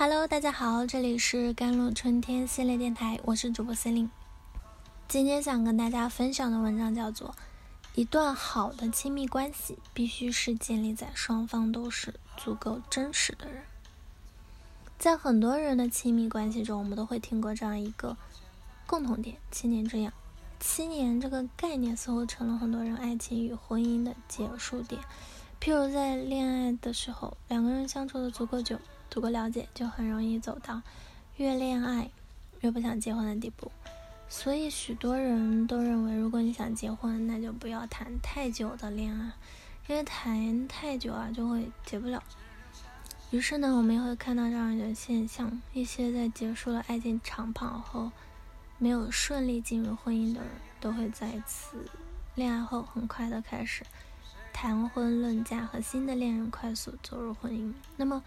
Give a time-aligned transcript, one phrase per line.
[0.00, 4.08] Hello，大家好，这里是甘露春天系列电台，我是主播司令。
[5.08, 7.30] 今天想跟大家分享的文章叫做
[7.96, 13.62] 《一段好的亲密关系必须是建立在双方都是足够真实的人》。
[15.00, 18.16] 在很多人的亲密关系中，我们都会听过这样一个
[18.86, 20.12] 共同点：七年之痒。
[20.60, 25.02] 七年这个概念似乎成了很多人爱情与婚姻的结束点。
[25.60, 28.78] 譬如在恋爱的时候，两个人相处的足够久。
[29.10, 30.82] 足够了解，就很容易走到
[31.36, 32.10] 越恋爱
[32.60, 33.70] 越不想结婚的地步。
[34.28, 39.32] 所以，许多人都认为，如果你想结婚，那就不要谈太久的恋爱，
[39.86, 42.22] 因为谈太久啊，就会结不了。
[43.30, 48.12] 于是呢，我们也会看到这样一种现象：一些在结束了爱情长跑后，
[48.76, 51.86] 没有顺利进入婚姻的人，都会在一次
[52.34, 53.82] 恋爱后很快的开始
[54.52, 57.72] 谈婚论嫁，和新的恋人快速走入婚姻。
[57.96, 58.22] 那么，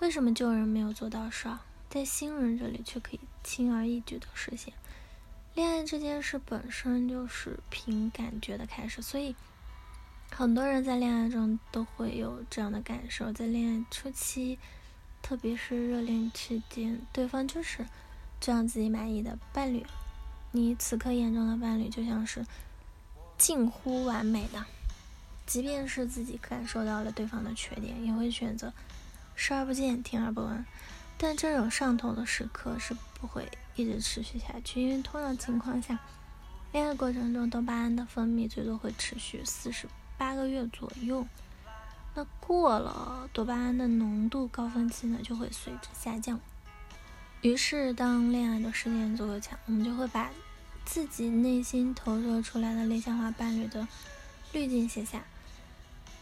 [0.00, 4.74] 为什么旧人没有做到事儿，在新人这里却可以轻而易举的实现？
[5.54, 9.34] 恋爱这件事本身就是凭感觉的开始，所以
[10.30, 14.58] 很多人在恋爱中都会有这样的感受：在恋爱初期，
[15.22, 17.86] 特别是热恋期间，对方就是
[18.40, 19.86] 最让自己满意的伴侣。
[20.50, 22.44] 你此刻眼中的伴侣就像是
[23.38, 24.64] 近乎完美的，
[25.46, 28.72] 即便是自己感受到了对方的缺点，也会选择。
[29.34, 30.64] 视而不见，听而不闻，
[31.18, 35.98] 但这种上头的时刻是不会一直持续下去，因为通常情况下，
[36.72, 41.26] 恋爱过程中多巴胺的分泌最多会持续四十八个月左右。
[42.14, 46.40] 那过了多巴胺的浓度高峰期呢，就会随之下降。
[47.42, 50.30] 于是，当恋爱的时间足够长，我们就会把
[50.84, 53.86] 自己内心投射出来的理想化伴侣的
[54.52, 55.24] 滤镜写下。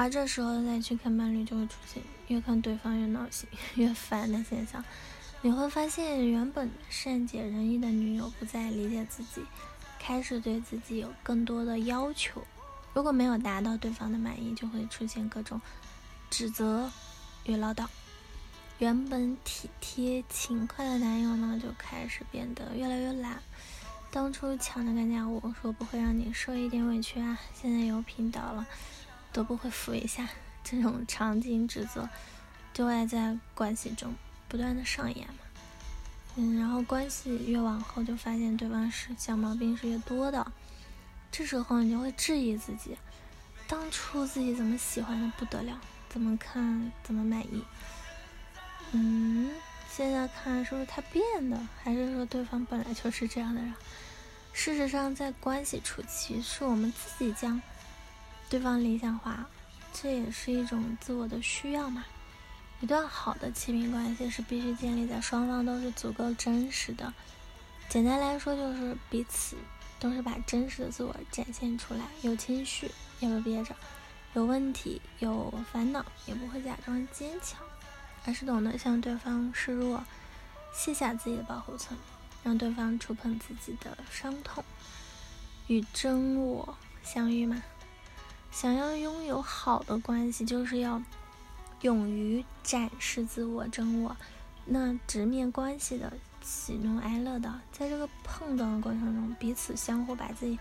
[0.00, 4.82] 而这时候再去看伴侣，就会出现越看对方越闹心、 越烦的现象。
[5.42, 9.42] 你会发现，原本善解人意的女友不再理解自己，
[9.98, 12.42] 开始对自己有更多的要求。
[12.94, 15.60] 如果没有达到对方的满意，就会出现各种
[16.30, 16.90] 指责
[17.44, 17.86] 与唠叨。
[18.78, 23.42] 原本体贴勤快的男友呢，就开始变得越来越懒。
[24.10, 28.66] 当初抢着干家务，说不会让你受一点委屈啊，现在油瓶倒了。
[29.32, 30.28] 都不会扶一下，
[30.64, 32.08] 这种场景指责
[32.72, 34.14] 就会在关系中
[34.48, 35.34] 不断的上演嘛。
[36.36, 40.52] 嗯，然后关系越往后，就发现对方是小毛病是越多的。
[41.32, 42.96] 这时候你就会质疑自己，
[43.66, 47.64] 当初自己怎么喜欢的不得了，怎么看怎么满意。
[48.92, 49.50] 嗯，
[49.88, 53.72] 现在看是不是他变的，还是说对方本来就是这样的人？
[54.52, 57.60] 事实上，在关系初期，是我们自己将。
[58.50, 59.46] 对方理想化，
[59.92, 62.04] 这也是一种自我的需要嘛。
[62.80, 67.14] 一段好的亲密关系是必须建立在双方都是足够真实的。
[67.88, 69.56] 简单来说，就是彼此
[70.00, 72.90] 都是把真实的自我展现出来，有情绪
[73.20, 73.76] 也不憋着，
[74.34, 77.60] 有问题有烦恼也不会假装坚强，
[78.26, 80.02] 而是懂得向对方示弱，
[80.74, 81.96] 卸下自己的保护层，
[82.42, 84.64] 让对方触碰自己的伤痛，
[85.68, 87.62] 与真我相遇嘛。
[88.50, 91.02] 想要拥有好的关系，就是要
[91.82, 94.16] 勇于展示自我真我，
[94.64, 96.12] 那直面关系的
[96.42, 100.58] 喜怒哀乐的，在这个碰撞的过程中，彼此相互把自己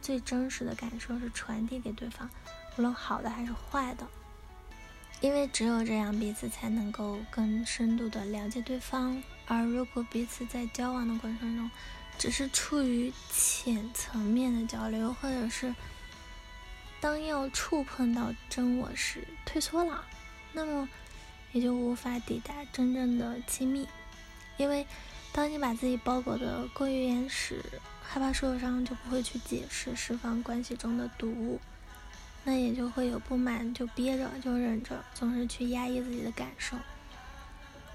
[0.00, 2.28] 最真实的感受是传递给对方，
[2.76, 4.06] 无论好的还是坏的，
[5.20, 9.22] 因为只有这样，彼此才能够更深度的了解对方。
[9.46, 11.70] 而如果彼此在交往的过程中，
[12.16, 15.74] 只是处于浅层面的交流，或者是
[17.00, 20.04] 当要触碰到真我时退缩了，
[20.52, 20.88] 那么
[21.52, 23.88] 也就无法抵达真正的亲密。
[24.58, 24.86] 因为
[25.32, 27.64] 当你把自己包裹的过于严实，
[28.02, 31.58] 害怕受伤，就不会去解释释放关系中的毒物，
[32.44, 36.76] 那也就会有不满就憋着就忍着，总是去压抑自己的感受。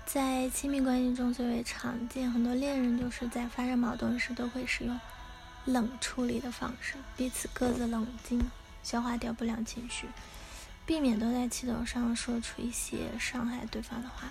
[0.08, 5.00] 在亲密关系中最为常见，很多恋人就是在发生矛盾时都会使用
[5.66, 8.40] 冷处理的方式，彼此各自冷静。
[8.86, 10.08] 消化掉不良情绪，
[10.86, 14.28] 避免都在气头上说出一些伤害对方的话。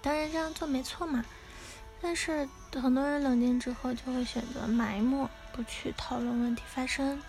[0.00, 1.24] 当然这样做没错嘛，
[2.00, 7.20] 但是很多人冷静之后就会选择埋没，不去讨论问题发生，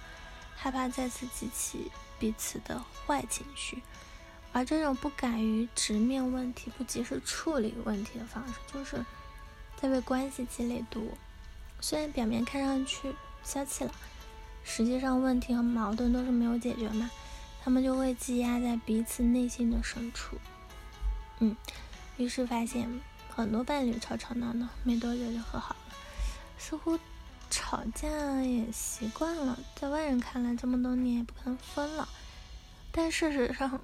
[0.56, 3.82] 害怕再次激起彼此的坏情绪。
[4.54, 9.04] 而这种不敢于直面问题、不及时处理问题的方式，就是
[9.78, 11.18] 在为关系积累毒。
[11.80, 13.92] 虽然表面看上去消气了。
[14.64, 17.10] 实际上，问题和矛盾都是没有解决嘛，
[17.64, 20.38] 他们就会积压在彼此内心的深处。
[21.40, 21.56] 嗯，
[22.18, 22.90] 于是发现
[23.30, 25.96] 很多伴侣吵吵闹闹，没多久就和好了，
[26.58, 26.98] 似乎
[27.50, 28.08] 吵架
[28.42, 32.08] 也习惯了，在外人看来，这么多年也不可能分了。
[32.92, 33.82] 但事实上，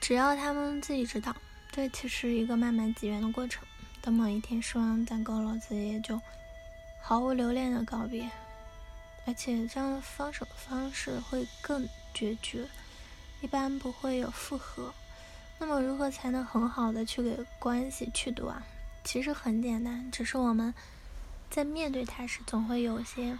[0.00, 1.36] 只要他们自己知道，
[1.70, 3.62] 这其实一个慢慢积怨的过程。
[4.00, 6.18] 等某一天失望攒够了，自己也就
[7.02, 8.30] 毫无留恋的告别，
[9.28, 12.66] 而且这样的分手方式会更决绝，
[13.42, 14.94] 一般不会有复合。
[15.58, 18.64] 那么，如何才能很好的去给关系去毒啊？
[19.04, 20.72] 其实很简单，只是我们
[21.50, 23.38] 在面对它时，总会有些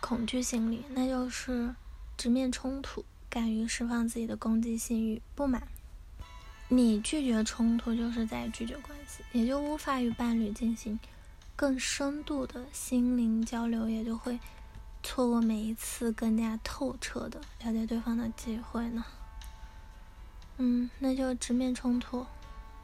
[0.00, 1.72] 恐惧心理，那就是
[2.16, 5.68] 直面冲突，敢于释放自己的攻击性与不满。
[6.66, 10.98] 你拒绝冲突，就是在拒绝关系，也就无法与伴侣进行
[11.54, 14.36] 更深度的心灵交流，也就会
[15.02, 19.04] 错过每一次更加透彻的了解对方的机会呢。
[20.58, 22.26] 嗯，那就直面冲突，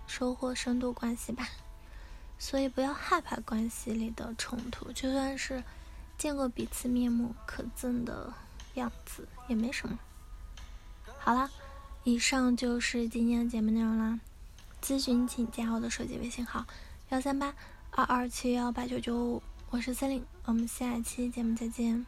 [0.06, 1.48] 收获深度关系吧。
[2.38, 5.62] 所以不要害怕关系里的冲突，就算是
[6.18, 8.32] 见过彼此面目可憎的
[8.74, 9.98] 样子，也没什么。
[11.18, 11.50] 好了。
[12.08, 14.20] 以上就是今天的节目内容啦。
[14.80, 16.64] 咨询请加我的手机微信号：
[17.08, 17.52] 幺三八
[17.90, 22.06] 二二七幺八九九五，我是森林，我们下期节目再见。